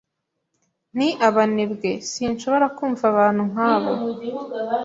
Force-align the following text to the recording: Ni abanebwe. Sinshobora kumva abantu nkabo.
Ni 0.97 1.09
abanebwe. 1.27 1.91
Sinshobora 2.11 2.65
kumva 2.77 3.03
abantu 3.11 3.41
nkabo. 3.51 3.91